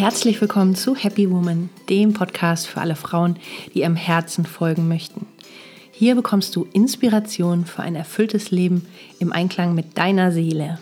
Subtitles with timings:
[0.00, 3.36] Herzlich willkommen zu Happy Woman, dem Podcast für alle Frauen,
[3.74, 5.26] die ihrem Herzen folgen möchten.
[5.92, 8.86] Hier bekommst du Inspiration für ein erfülltes Leben
[9.18, 10.78] im Einklang mit deiner Seele.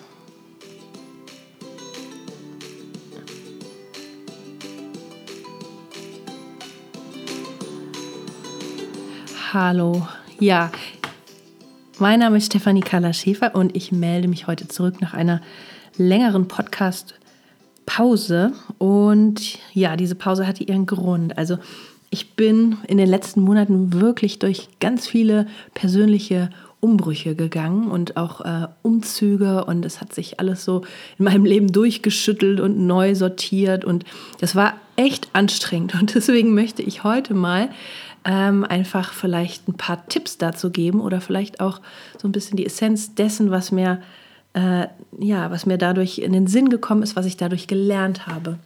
[9.52, 10.06] Hallo,
[10.38, 10.70] ja,
[11.98, 15.42] mein Name ist Stefanie Kala Schäfer und ich melde mich heute zurück nach einer
[15.96, 16.46] längeren
[17.98, 18.52] Podcast-Pause.
[18.78, 21.36] Und ja, diese Pause hatte ihren Grund.
[21.36, 21.58] Also
[22.10, 26.48] ich bin in den letzten Monaten wirklich durch ganz viele persönliche
[26.80, 30.82] Umbrüche gegangen und auch äh, Umzüge und es hat sich alles so
[31.18, 34.04] in meinem Leben durchgeschüttelt und neu sortiert und
[34.40, 37.70] das war echt anstrengend und deswegen möchte ich heute mal
[38.24, 41.80] ähm, einfach vielleicht ein paar Tipps dazu geben oder vielleicht auch
[42.16, 44.00] so ein bisschen die Essenz dessen, was mir,
[44.58, 48.58] äh, ja, was mir dadurch in den Sinn gekommen ist, was ich dadurch gelernt habe.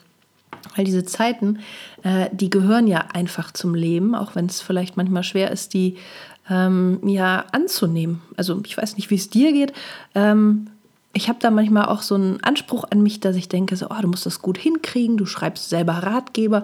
[0.75, 1.59] Weil diese Zeiten,
[2.03, 5.97] äh, die gehören ja einfach zum Leben, auch wenn es vielleicht manchmal schwer ist, die
[6.49, 8.23] ähm, ja anzunehmen.
[8.37, 9.73] Also ich weiß nicht, wie es dir geht.
[10.15, 10.69] Ähm,
[11.15, 14.01] ich habe da manchmal auch so einen Anspruch an mich, dass ich denke, so, oh,
[14.01, 16.63] du musst das gut hinkriegen, du schreibst selber Ratgeber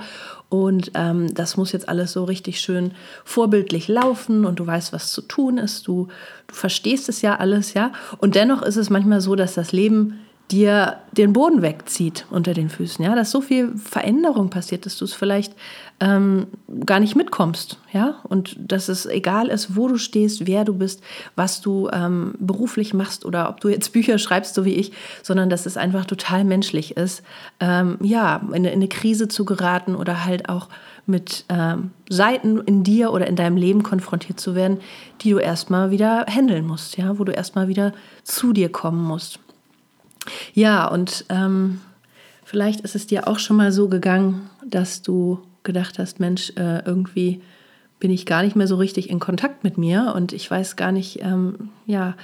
[0.49, 2.93] und ähm, das muss jetzt alles so richtig schön
[3.25, 6.09] vorbildlich laufen und du weißt, was zu tun ist, du,
[6.47, 7.93] du verstehst es ja alles, ja.
[8.19, 10.19] Und dennoch ist es manchmal so, dass das Leben
[10.51, 15.05] dir den Boden wegzieht unter den Füßen, ja, dass so viel Veränderung passiert, dass du
[15.05, 15.55] es vielleicht
[16.01, 16.47] ähm,
[16.87, 21.03] gar nicht mitkommst, ja, und dass es egal ist, wo du stehst, wer du bist,
[21.37, 25.51] was du ähm, beruflich machst oder ob du jetzt Bücher schreibst, so wie ich, sondern
[25.51, 27.23] dass es einfach total menschlich ist,
[27.61, 30.69] ähm, ja, in, in, eine Krise zu geraten oder halt auch
[31.05, 34.81] mit ähm, Seiten in dir oder in deinem Leben konfrontiert zu werden,
[35.23, 37.93] die du erstmal wieder handeln musst, ja, wo du erstmal wieder
[38.25, 39.41] zu dir kommen musst.
[40.55, 41.81] Ja, und ähm,
[42.45, 46.85] vielleicht ist es dir auch schon mal so gegangen, dass du gedacht hast, Mensch, äh,
[46.85, 47.41] irgendwie
[48.01, 50.93] bin ich gar nicht mehr so richtig in Kontakt mit mir und ich weiß gar
[50.93, 52.15] nicht, ähm, ja,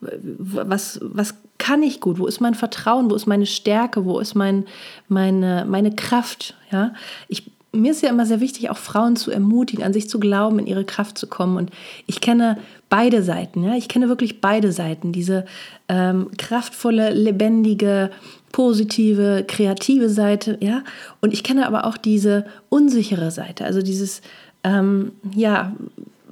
[0.00, 2.18] was, was kann ich gut?
[2.18, 3.10] Wo ist mein Vertrauen?
[3.10, 4.04] Wo ist meine Stärke?
[4.04, 4.64] Wo ist mein,
[5.08, 6.54] meine, meine Kraft?
[6.72, 6.94] Ja,
[7.28, 10.58] ich mir ist ja immer sehr wichtig, auch Frauen zu ermutigen, an sich zu glauben,
[10.58, 11.56] in ihre Kraft zu kommen.
[11.56, 11.70] Und
[12.06, 12.58] ich kenne
[12.88, 13.62] beide Seiten.
[13.62, 13.74] Ja?
[13.76, 15.12] Ich kenne wirklich beide Seiten.
[15.12, 15.44] Diese
[15.88, 18.10] ähm, kraftvolle, lebendige,
[18.50, 20.58] positive, kreative Seite.
[20.60, 20.82] Ja?
[21.20, 23.64] Und ich kenne aber auch diese unsichere Seite.
[23.64, 24.20] Also dieses,
[24.64, 25.72] ähm, ja,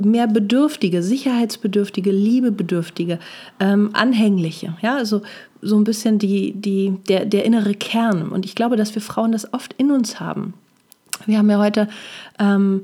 [0.01, 3.19] mehr bedürftige, sicherheitsbedürftige, liebebedürftige,
[3.61, 4.75] ähm, anhängliche.
[4.81, 5.23] Ja, also
[5.61, 8.29] so ein bisschen die, die, der, der innere Kern.
[8.29, 10.55] Und ich glaube, dass wir Frauen das oft in uns haben.
[11.29, 11.89] Wir haben ja heute
[12.39, 12.83] ähm,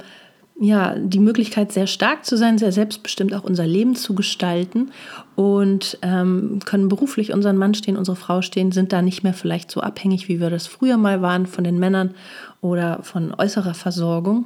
[0.61, 4.93] ja, die Möglichkeit, sehr stark zu sein, sehr selbstbestimmt auch unser Leben zu gestalten
[5.35, 9.71] und ähm, können beruflich unseren Mann stehen, unsere Frau stehen, sind da nicht mehr vielleicht
[9.71, 12.15] so abhängig, wie wir das früher mal waren von den Männern
[12.61, 14.45] oder von äußerer Versorgung.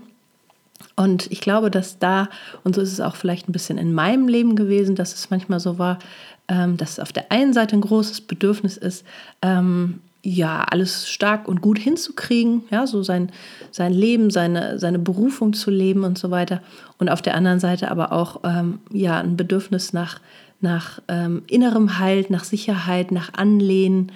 [0.97, 2.29] Und ich glaube, dass da,
[2.65, 5.61] und so ist es auch vielleicht ein bisschen in meinem Leben gewesen, dass es manchmal
[5.61, 5.99] so war,
[6.47, 9.05] ähm, dass auf der einen Seite ein großes Bedürfnis ist,
[9.43, 13.31] ähm, ja, alles stark und gut hinzukriegen, ja, so sein,
[13.71, 16.61] sein Leben, seine, seine Berufung zu leben und so weiter.
[16.99, 20.21] Und auf der anderen Seite aber auch, ähm, ja, ein Bedürfnis nach,
[20.61, 24.11] nach ähm, innerem Halt, nach Sicherheit, nach Anlehnen,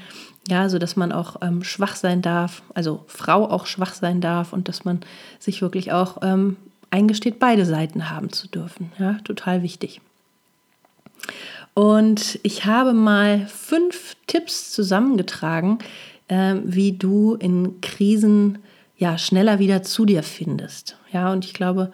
[0.48, 4.52] ja, so dass man auch ähm, schwach sein darf, also Frau auch schwach sein darf
[4.52, 5.00] und dass man
[5.38, 6.56] sich wirklich auch ähm,
[6.90, 10.00] eingesteht, beide Seiten haben zu dürfen, ja, total wichtig.
[11.74, 15.78] Und ich habe mal fünf Tipps zusammengetragen,
[16.28, 18.58] äh, wie du in Krisen
[18.98, 20.96] ja schneller wieder zu dir findest.
[21.12, 21.92] Ja, und ich glaube,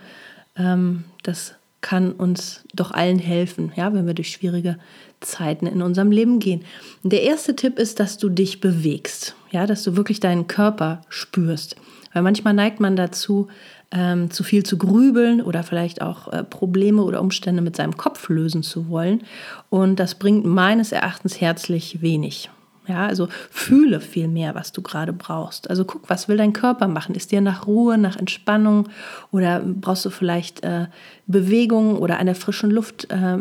[0.56, 4.78] ähm, das kann uns doch allen helfen, ja, wenn wir durch schwierige
[5.20, 6.64] Zeiten in unserem Leben gehen.
[7.02, 11.76] Der erste Tipp ist, dass du dich bewegst, ja, dass du wirklich deinen Körper spürst.
[12.12, 13.48] Weil manchmal neigt man dazu,
[13.90, 18.28] ähm, zu viel zu grübeln oder vielleicht auch äh, Probleme oder Umstände mit seinem Kopf
[18.28, 19.22] lösen zu wollen.
[19.70, 22.50] Und das bringt meines Erachtens herzlich wenig.
[22.88, 25.68] Ja, also fühle viel mehr, was du gerade brauchst.
[25.68, 27.14] Also guck, was will dein Körper machen?
[27.14, 28.88] Ist dir nach Ruhe, nach Entspannung
[29.30, 30.86] oder brauchst du vielleicht äh,
[31.26, 33.36] Bewegung oder an der frischen Luft äh,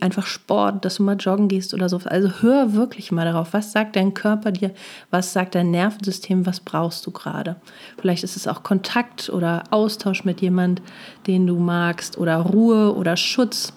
[0.00, 2.00] einfach Sport, dass du mal joggen gehst oder so.
[2.04, 4.70] Also hör wirklich mal darauf, was sagt dein Körper dir,
[5.10, 7.56] was sagt dein Nervensystem, was brauchst du gerade?
[7.98, 10.80] Vielleicht ist es auch Kontakt oder Austausch mit jemand,
[11.26, 13.72] den du magst oder Ruhe oder Schutz.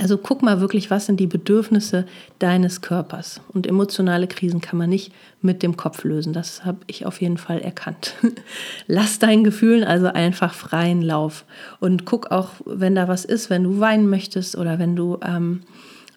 [0.00, 2.06] Also guck mal wirklich, was sind die Bedürfnisse
[2.38, 3.40] deines Körpers.
[3.52, 5.12] Und emotionale Krisen kann man nicht
[5.42, 6.32] mit dem Kopf lösen.
[6.32, 8.14] Das habe ich auf jeden Fall erkannt.
[8.86, 11.44] Lass deinen Gefühlen also einfach freien Lauf.
[11.80, 15.62] Und guck auch, wenn da was ist, wenn du weinen möchtest oder wenn du, ähm,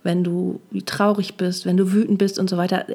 [0.03, 2.85] wenn du traurig bist, wenn du wütend bist und so weiter.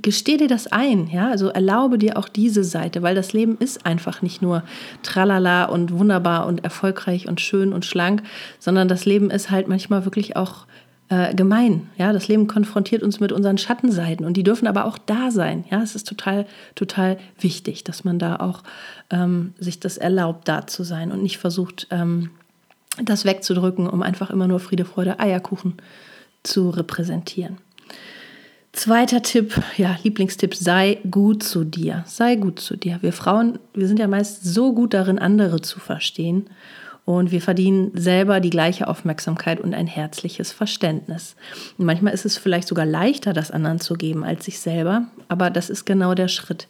[0.00, 3.84] Gesteh dir das ein, ja, also erlaube dir auch diese Seite, weil das Leben ist
[3.84, 4.62] einfach nicht nur
[5.02, 8.22] tralala und wunderbar und erfolgreich und schön und schlank,
[8.58, 10.66] sondern das Leben ist halt manchmal wirklich auch
[11.10, 14.96] äh, gemein, ja, das Leben konfrontiert uns mit unseren Schattenseiten und die dürfen aber auch
[14.96, 18.62] da sein, ja, es ist total, total wichtig, dass man da auch
[19.10, 22.30] ähm, sich das erlaubt, da zu sein und nicht versucht, ähm,
[23.02, 25.74] das wegzudrücken, um einfach immer nur Friede, Freude, Eierkuchen
[26.42, 27.58] zu repräsentieren.
[28.72, 32.04] Zweiter Tipp, ja, Lieblingstipp, sei gut zu dir.
[32.06, 32.98] Sei gut zu dir.
[33.02, 36.48] Wir Frauen, wir sind ja meist so gut darin, andere zu verstehen.
[37.04, 41.36] Und wir verdienen selber die gleiche Aufmerksamkeit und ein herzliches Verständnis.
[41.76, 45.06] Und manchmal ist es vielleicht sogar leichter, das anderen zu geben als sich selber.
[45.28, 46.66] Aber das ist genau der Schritt.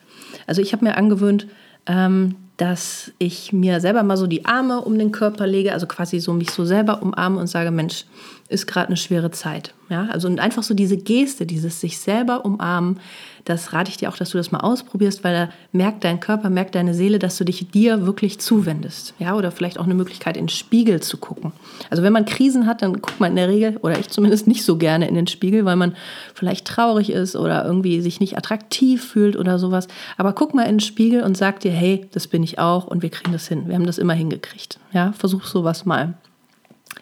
[0.47, 1.47] Also ich habe mir angewöhnt,
[1.87, 6.21] ähm, dass ich mir selber mal so die Arme um den Körper lege, also quasi
[6.21, 8.05] so mich so selber umarme und sage, Mensch,
[8.49, 9.75] ist gerade eine schwere Zeit.
[9.89, 12.99] Ja, also und einfach so diese Geste, dieses sich selber umarmen,
[13.45, 16.49] das rate ich dir auch, dass du das mal ausprobierst, weil da merkt dein Körper,
[16.49, 19.15] merkt deine Seele, dass du dich dir wirklich zuwendest.
[19.19, 21.53] Ja, oder vielleicht auch eine Möglichkeit, in den Spiegel zu gucken.
[21.91, 24.65] Also wenn man Krisen hat, dann guckt man in der Regel, oder ich zumindest nicht
[24.65, 25.97] so gerne in den Spiegel, weil man
[26.35, 29.89] vielleicht traurig ist oder irgendwie sich nicht attraktiv fühlt oder sowas.
[30.17, 33.03] Aber guck mal in den Spiegel und sag dir, hey, das bin ich auch und
[33.03, 33.69] wir kriegen das hin.
[33.69, 34.81] Wir haben das immer hingekriegt.
[34.93, 36.15] Ja, versuch sowas mal.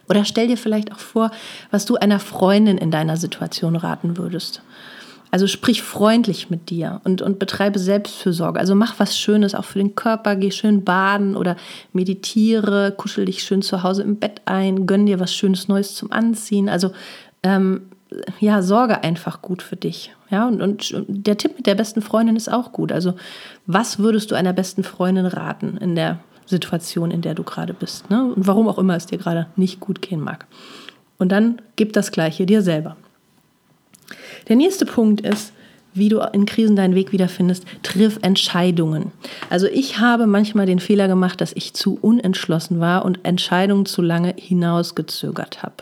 [0.07, 1.31] Oder stell dir vielleicht auch vor,
[1.71, 4.61] was du einer Freundin in deiner Situation raten würdest.
[5.31, 8.61] Also sprich freundlich mit dir und, und betreibe Selbstfürsorge.
[8.61, 11.57] Also mach was Schönes auch für den Körper, geh schön baden oder
[11.95, 16.13] meditiere, kuschel dich schön zu Hause im Bett ein, gönn dir was Schönes Neues zum
[16.13, 16.69] Anziehen.
[16.69, 16.91] Also
[17.43, 17.87] ähm,
[18.41, 20.13] ja, sorge einfach gut für dich.
[20.31, 22.93] Ja, und, und der Tipp mit der besten Freundin ist auch gut.
[22.93, 23.15] Also,
[23.67, 26.19] was würdest du einer besten Freundin raten in der
[26.51, 28.11] Situation, in der du gerade bist.
[28.11, 28.33] Ne?
[28.35, 30.47] Und warum auch immer es dir gerade nicht gut gehen mag.
[31.17, 32.97] Und dann gib das Gleiche dir selber.
[34.49, 35.53] Der nächste Punkt ist,
[35.93, 39.13] wie du in Krisen deinen Weg wiederfindest, triff Entscheidungen.
[39.49, 44.03] Also ich habe manchmal den Fehler gemacht, dass ich zu unentschlossen war und Entscheidungen zu
[44.03, 45.75] lange hinausgezögert habe.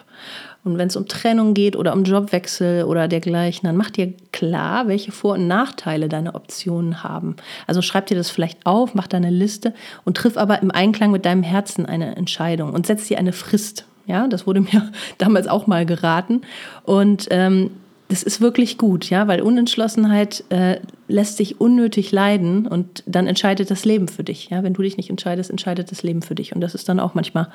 [0.65, 4.89] Und wenn es um Trennung geht oder um Jobwechsel oder dergleichen, dann mach dir klar,
[4.89, 7.37] welche Vor- und Nachteile deine Optionen haben.
[7.67, 9.73] Also schreib dir das vielleicht auf, mach deine Liste
[10.05, 13.87] und triff aber im Einklang mit deinem Herzen eine Entscheidung und setz dir eine Frist.
[14.07, 16.43] Ja, das wurde mir damals auch mal geraten.
[16.85, 17.71] Und ähm,
[18.09, 23.71] das ist wirklich gut, ja, weil Unentschlossenheit äh, lässt sich unnötig leiden und dann entscheidet
[23.71, 24.49] das Leben für dich.
[24.49, 27.01] Ja, wenn du dich nicht entscheidest, entscheidet das Leben für dich und das ist dann
[27.01, 27.49] auch manchmal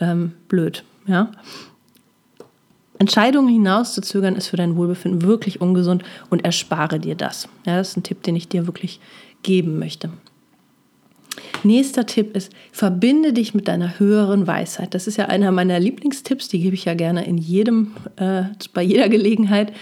[0.00, 0.82] ähm, blöd.
[1.06, 1.30] Ja,
[2.98, 7.48] Entscheidungen hinauszuzögern ist für dein Wohlbefinden wirklich ungesund und erspare dir das.
[7.66, 9.00] Ja, das ist ein Tipp, den ich dir wirklich
[9.42, 10.10] geben möchte.
[11.62, 14.94] Nächster Tipp ist, verbinde dich mit deiner höheren Weisheit.
[14.94, 18.82] Das ist ja einer meiner Lieblingstipps, die gebe ich ja gerne in jedem, äh, bei
[18.82, 19.72] jeder Gelegenheit.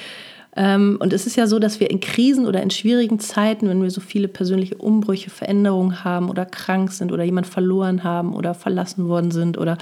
[0.56, 3.82] Ähm, und es ist ja so, dass wir in Krisen oder in schwierigen Zeiten, wenn
[3.82, 8.54] wir so viele persönliche Umbrüche, Veränderungen haben oder krank sind oder jemand verloren haben oder
[8.54, 9.78] verlassen worden sind oder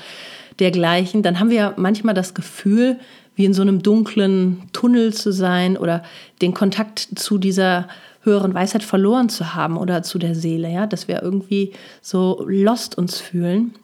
[0.61, 2.99] dergleichen, dann haben wir manchmal das Gefühl,
[3.35, 6.03] wie in so einem dunklen Tunnel zu sein oder
[6.41, 7.89] den Kontakt zu dieser
[8.23, 12.97] höheren Weisheit verloren zu haben oder zu der Seele, ja, dass wir irgendwie so lost
[12.97, 13.75] uns fühlen.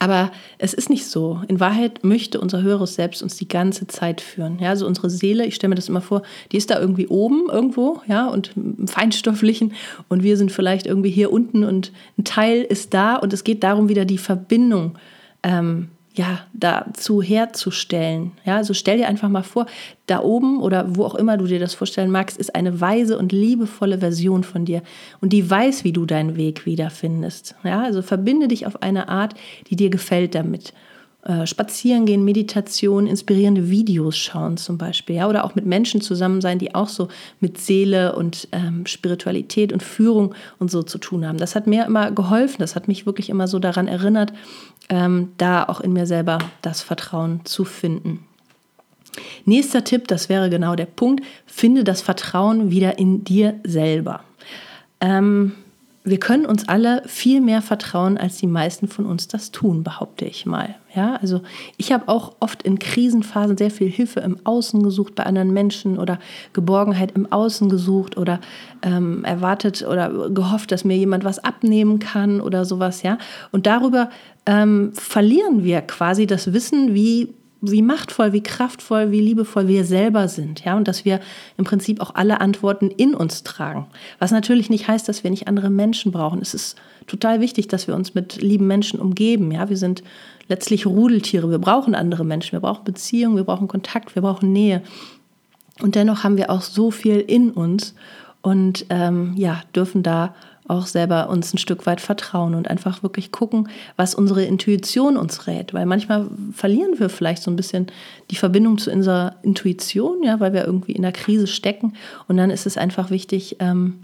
[0.00, 1.40] Aber es ist nicht so.
[1.46, 4.58] In Wahrheit möchte unser höheres Selbst uns die ganze Zeit führen.
[4.58, 7.48] Ja, also unsere Seele, ich stelle mir das immer vor, die ist da irgendwie oben
[7.50, 9.72] irgendwo, ja, und im Feinstofflichen
[10.08, 13.62] und wir sind vielleicht irgendwie hier unten und ein Teil ist da und es geht
[13.62, 14.98] darum, wieder die Verbindung
[15.42, 18.32] ähm, ja, dazu herzustellen.
[18.44, 19.66] Ja, also stell dir einfach mal vor,
[20.06, 23.32] da oben oder wo auch immer du dir das vorstellen magst, ist eine weise und
[23.32, 24.82] liebevolle Version von dir
[25.20, 27.56] und die weiß, wie du deinen Weg wiederfindest.
[27.64, 29.34] Ja, also verbinde dich auf eine Art,
[29.68, 30.72] die dir gefällt damit.
[31.24, 36.42] Äh, spazieren gehen, Meditation, inspirierende Videos schauen zum Beispiel, ja, oder auch mit Menschen zusammen
[36.42, 37.08] sein, die auch so
[37.40, 41.38] mit Seele und ähm, Spiritualität und Führung und so zu tun haben.
[41.38, 44.34] Das hat mir immer geholfen, das hat mich wirklich immer so daran erinnert,
[44.88, 48.26] ähm, da auch in mir selber das Vertrauen zu finden.
[49.44, 54.20] Nächster Tipp, das wäre genau der Punkt, finde das Vertrauen wieder in dir selber.
[55.00, 55.52] Ähm,
[56.06, 60.26] wir können uns alle viel mehr vertrauen, als die meisten von uns das tun, behaupte
[60.26, 60.74] ich mal.
[60.94, 61.40] Ja, also
[61.78, 65.98] ich habe auch oft in Krisenphasen sehr viel Hilfe im Außen gesucht bei anderen Menschen
[65.98, 66.18] oder
[66.52, 68.38] Geborgenheit im Außen gesucht oder
[68.82, 73.02] ähm, erwartet oder gehofft, dass mir jemand was abnehmen kann oder sowas.
[73.02, 73.16] Ja,
[73.50, 74.10] und darüber
[74.46, 77.34] ähm, verlieren wir quasi das Wissen, wie
[77.70, 81.20] wie machtvoll, wie kraftvoll, wie liebevoll wir selber sind, ja, und dass wir
[81.56, 83.86] im Prinzip auch alle Antworten in uns tragen.
[84.18, 86.42] Was natürlich nicht heißt, dass wir nicht andere Menschen brauchen.
[86.42, 89.68] Es ist total wichtig, dass wir uns mit lieben Menschen umgeben, ja.
[89.68, 90.02] Wir sind
[90.48, 91.50] letztlich Rudeltiere.
[91.50, 94.82] Wir brauchen andere Menschen, wir brauchen Beziehungen, wir brauchen Kontakt, wir brauchen Nähe.
[95.80, 97.94] Und dennoch haben wir auch so viel in uns
[98.42, 100.34] und ähm, ja, dürfen da
[100.66, 105.46] auch selber uns ein Stück weit vertrauen und einfach wirklich gucken, was unsere Intuition uns
[105.46, 105.74] rät.
[105.74, 107.88] Weil manchmal verlieren wir vielleicht so ein bisschen
[108.30, 111.94] die Verbindung zu unserer Intuition, ja, weil wir irgendwie in der Krise stecken.
[112.28, 114.00] Und dann ist es einfach wichtig, ähm,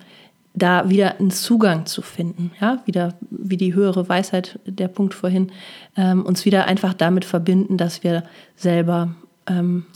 [0.52, 5.52] da wieder einen Zugang zu finden, ja, wieder wie die höhere Weisheit, der Punkt vorhin,
[5.96, 8.24] ähm, uns wieder einfach damit verbinden, dass wir
[8.56, 9.14] selber,
[9.46, 9.86] ähm,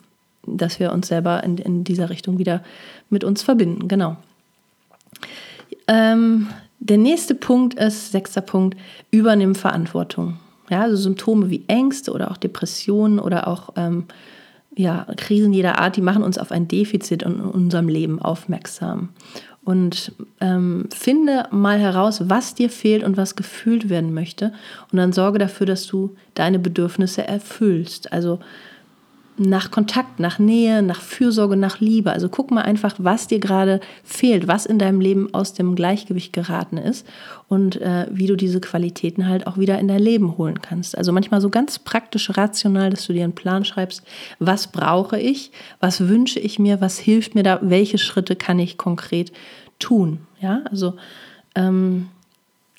[0.47, 2.63] dass wir uns selber in, in dieser Richtung wieder
[3.11, 4.17] mit uns verbinden, genau.
[5.87, 6.49] Ähm,
[6.81, 8.79] der nächste Punkt ist, sechster Punkt,
[9.11, 10.39] übernehmen Verantwortung.
[10.71, 14.07] Ja, also Symptome wie Ängste oder auch Depressionen oder auch ähm,
[14.77, 19.11] ja, Krisen jeder Art, die machen uns auf ein Defizit in unserem Leben aufmerksam.
[19.63, 24.53] Und ähm, finde mal heraus, was dir fehlt und was gefühlt werden möchte.
[24.93, 28.13] Und dann sorge dafür, dass du deine Bedürfnisse erfüllst.
[28.13, 28.41] Also
[29.37, 32.13] nach Kontakt, nach Nähe, nach Fürsorge, nach Liebe.
[32.13, 36.33] Also guck mal einfach, was dir gerade fehlt, was in deinem Leben aus dem Gleichgewicht
[36.33, 37.05] geraten ist
[37.49, 40.97] und äh, wie du diese Qualitäten halt auch wieder in dein Leben holen kannst.
[40.97, 44.05] Also manchmal so ganz praktisch, rational, dass du dir einen Plan schreibst,
[44.39, 45.51] was brauche ich,
[45.81, 49.33] was wünsche ich mir, was hilft mir da, welche Schritte kann ich konkret
[49.81, 50.21] tun.
[50.41, 50.95] Ja, also
[51.57, 52.09] ähm,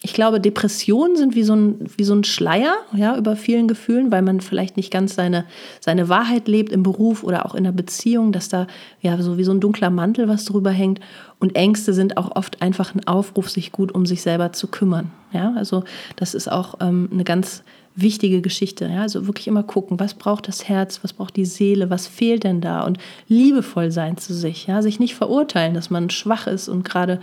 [0.06, 4.12] ich glaube, Depressionen sind wie so ein, wie so ein Schleier ja, über vielen Gefühlen,
[4.12, 5.46] weil man vielleicht nicht ganz seine,
[5.80, 8.68] seine Wahrheit lebt im Beruf oder auch in der Beziehung, dass da
[9.02, 11.00] ja so wie so ein dunkler Mantel was drüber hängt.
[11.40, 15.12] Und Ängste sind auch oft einfach ein Aufruf, sich gut um sich selber zu kümmern.
[15.32, 15.84] Ja, also
[16.18, 17.64] das ist auch ähm, eine ganz
[17.96, 18.86] wichtige Geschichte.
[18.86, 19.02] Ja?
[19.02, 22.62] Also wirklich immer gucken, was braucht das Herz, was braucht die Seele, was fehlt denn
[22.62, 22.98] da und
[23.28, 24.68] liebevoll sein zu sich.
[24.68, 24.82] Ja?
[24.82, 27.20] Sich nicht verurteilen, dass man schwach ist und gerade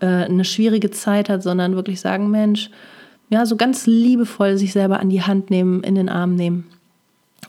[0.00, 2.70] äh, eine schwierige Zeit hat, sondern wirklich sagen, Mensch,
[3.30, 6.66] ja, so ganz liebevoll sich selber an die Hand nehmen, in den Arm nehmen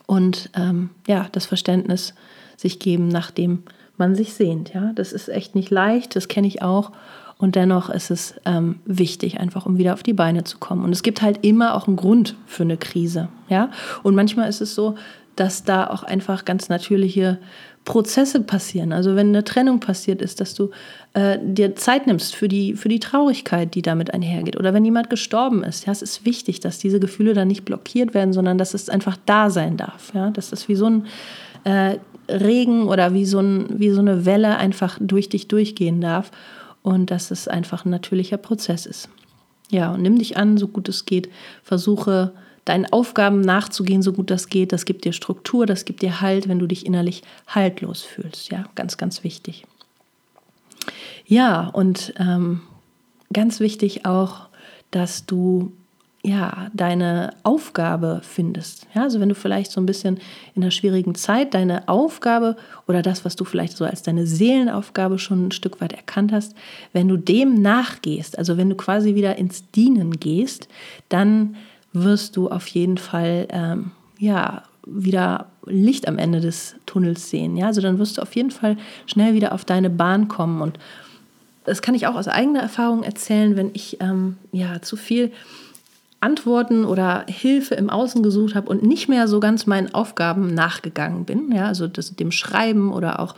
[0.06, 2.14] und ähm, ja, das Verständnis
[2.58, 3.64] sich geben, nachdem
[3.98, 4.74] man sich sehnt.
[4.74, 6.92] Ja, das ist echt nicht leicht, das kenne ich auch.
[7.38, 10.86] Und dennoch ist es ähm, wichtig, einfach um wieder auf die Beine zu kommen.
[10.86, 13.28] Und es gibt halt immer auch einen Grund für eine Krise.
[13.50, 13.72] Ja?
[14.04, 14.96] Und manchmal ist es so,
[15.36, 17.40] dass da auch einfach ganz natürliche
[17.84, 18.94] Prozesse passieren.
[18.94, 20.72] Also wenn eine Trennung passiert ist, dass du
[21.14, 24.58] äh, dir Zeit nimmst für die, für die Traurigkeit, die damit einhergeht.
[24.58, 25.86] Oder wenn jemand gestorben ist.
[25.86, 29.18] Ja, es ist wichtig, dass diese Gefühle dann nicht blockiert werden, sondern dass es einfach
[29.26, 30.14] da sein darf.
[30.14, 31.06] Ja, dass das wie so ein
[31.66, 36.32] äh, Regen oder wie so, ein, wie so eine Welle einfach durch dich durchgehen darf
[36.86, 39.10] und dass es einfach ein natürlicher Prozess ist.
[39.72, 41.30] Ja, und nimm dich an, so gut es geht.
[41.64, 42.32] Versuche
[42.64, 44.72] deinen Aufgaben nachzugehen, so gut das geht.
[44.72, 48.52] Das gibt dir Struktur, das gibt dir Halt, wenn du dich innerlich haltlos fühlst.
[48.52, 49.66] Ja, ganz, ganz wichtig.
[51.26, 52.62] Ja, und ähm,
[53.34, 54.48] ganz wichtig auch,
[54.92, 55.74] dass du
[56.26, 58.88] ja, deine Aufgabe findest.
[58.96, 60.18] Ja, also wenn du vielleicht so ein bisschen
[60.56, 62.56] in einer schwierigen Zeit deine Aufgabe
[62.88, 66.56] oder das, was du vielleicht so als deine Seelenaufgabe schon ein Stück weit erkannt hast,
[66.94, 70.68] wenn du dem nachgehst, also wenn du quasi wieder ins Dienen gehst,
[71.10, 71.58] dann
[71.94, 77.56] wirst du auf jeden Fall ähm, ja wieder Licht am Ende des Tunnels sehen.
[77.56, 80.80] Ja, also dann wirst du auf jeden Fall schnell wieder auf deine Bahn kommen und
[81.66, 85.32] das kann ich auch aus eigener Erfahrung erzählen, wenn ich ähm, ja zu viel
[86.20, 91.26] Antworten oder Hilfe im Außen gesucht habe und nicht mehr so ganz meinen Aufgaben nachgegangen
[91.26, 93.36] bin, ja, also das, dem Schreiben oder auch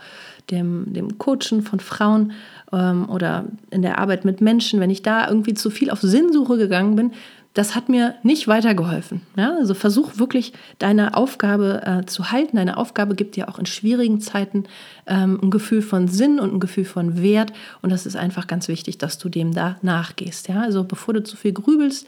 [0.50, 2.32] dem, dem Coachen von Frauen
[2.72, 6.56] ähm, oder in der Arbeit mit Menschen, wenn ich da irgendwie zu viel auf Sinnsuche
[6.56, 7.12] gegangen bin,
[7.54, 9.22] das hat mir nicht weitergeholfen.
[9.36, 9.56] Ja?
[9.56, 12.56] Also versuch wirklich deine Aufgabe äh, zu halten.
[12.56, 14.64] Deine Aufgabe gibt dir auch in schwierigen Zeiten
[15.06, 17.52] ähm, ein Gefühl von Sinn und ein Gefühl von Wert.
[17.82, 20.48] Und das ist einfach ganz wichtig, dass du dem da nachgehst.
[20.48, 20.60] Ja?
[20.60, 22.06] Also bevor du zu viel grübelst,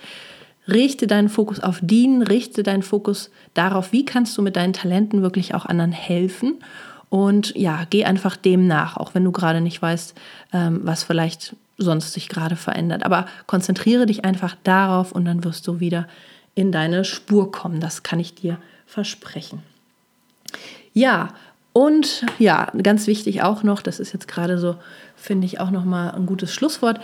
[0.69, 5.23] richte deinen Fokus auf Dienen, richte deinen Fokus darauf, wie kannst du mit deinen Talenten
[5.23, 6.59] wirklich auch anderen helfen.
[7.09, 10.15] Und ja, geh einfach dem nach, auch wenn du gerade nicht weißt,
[10.53, 13.05] ähm, was vielleicht sonst sich gerade verändert.
[13.05, 16.07] Aber konzentriere dich einfach darauf und dann wirst du wieder
[16.55, 17.81] in deine Spur kommen.
[17.81, 19.63] Das kann ich dir versprechen.
[20.93, 21.29] Ja,
[21.73, 24.77] und ja, ganz wichtig auch noch, das ist jetzt gerade so,
[25.15, 27.01] finde ich auch noch mal ein gutes Schlusswort.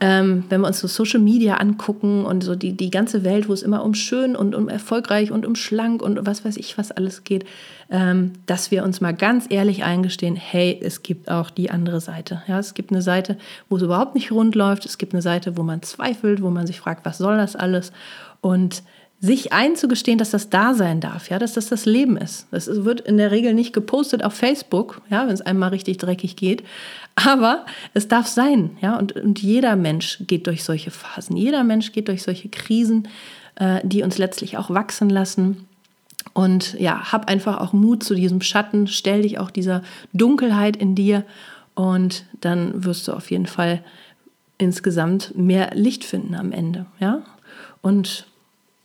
[0.00, 3.52] Ähm, wenn wir uns so Social Media angucken und so die, die ganze Welt, wo
[3.52, 6.92] es immer um schön und um erfolgreich und um schlank und was weiß ich, was
[6.92, 7.44] alles geht,
[7.90, 12.42] ähm, dass wir uns mal ganz ehrlich eingestehen, hey, es gibt auch die andere Seite.
[12.46, 13.38] Ja, es gibt eine Seite,
[13.68, 14.86] wo es überhaupt nicht rund läuft.
[14.86, 17.90] Es gibt eine Seite, wo man zweifelt, wo man sich fragt, was soll das alles?
[18.40, 18.84] Und
[19.20, 22.46] sich einzugestehen, dass das da sein darf, ja, dass das das Leben ist.
[22.52, 25.98] Das wird in der Regel nicht gepostet auf Facebook, ja, wenn es einem mal richtig
[25.98, 26.62] dreckig geht,
[27.16, 31.90] aber es darf sein, ja, und, und jeder Mensch geht durch solche Phasen, jeder Mensch
[31.90, 33.08] geht durch solche Krisen,
[33.56, 35.66] äh, die uns letztlich auch wachsen lassen
[36.32, 39.82] Und ja, hab einfach auch Mut zu diesem Schatten, stell dich auch dieser
[40.12, 41.24] Dunkelheit in dir
[41.74, 43.82] und dann wirst du auf jeden Fall
[44.58, 47.22] insgesamt mehr Licht finden am Ende, ja?
[47.80, 48.26] Und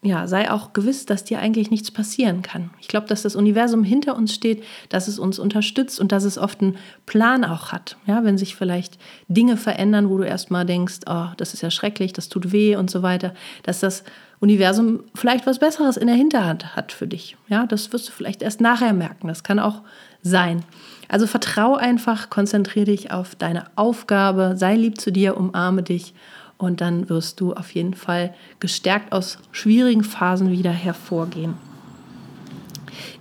[0.04, 2.72] ja, sei auch gewiss, dass dir eigentlich nichts passieren kann.
[2.82, 6.38] Ich glaube, dass das Universum hinter uns steht, dass es uns unterstützt und dass es
[6.38, 7.96] oft einen Plan auch hat.
[8.06, 8.98] Ja, wenn sich vielleicht
[9.30, 12.92] Dinge verändern, wo du erstmal denkst, oh, das ist ja schrecklich, das tut weh und
[12.92, 13.34] so weiter,
[13.64, 14.04] dass das
[14.42, 17.38] Universum vielleicht was Besseres in der Hinterhand hat für dich.
[17.48, 19.30] Ja, das wirst du vielleicht erst nachher merken.
[19.30, 19.84] Das kann auch
[20.22, 20.64] sein.
[21.08, 26.14] Also vertrau einfach, konzentriere dich auf deine Aufgabe, sei lieb zu dir, umarme dich
[26.58, 31.56] und dann wirst du auf jeden Fall gestärkt aus schwierigen Phasen wieder hervorgehen.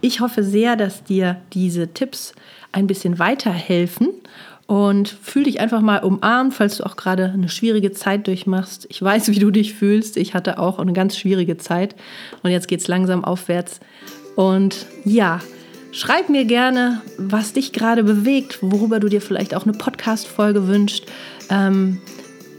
[0.01, 2.35] Ich hoffe sehr, dass dir diese Tipps
[2.73, 4.09] ein bisschen weiterhelfen
[4.67, 8.87] und fühl dich einfach mal umarmt, falls du auch gerade eine schwierige Zeit durchmachst.
[8.89, 10.17] Ich weiß, wie du dich fühlst.
[10.17, 11.95] Ich hatte auch eine ganz schwierige Zeit
[12.43, 13.81] und jetzt geht es langsam aufwärts.
[14.35, 15.41] Und ja,
[15.91, 21.05] schreib mir gerne, was dich gerade bewegt, worüber du dir vielleicht auch eine Podcast-Folge wünschst.
[21.51, 22.01] Ähm,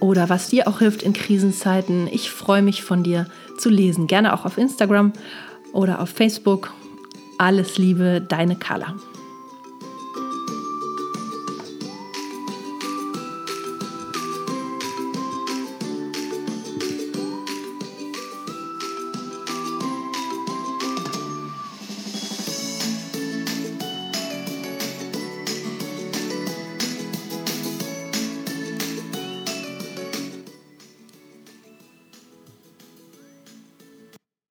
[0.03, 2.09] oder was dir auch hilft in Krisenzeiten.
[2.11, 3.25] Ich freue mich von dir
[3.57, 4.05] zu lesen.
[4.05, 5.13] Gerne auch auf Instagram
[5.71, 6.73] oder auf Facebook.
[7.37, 8.95] Alles Liebe, deine Carla.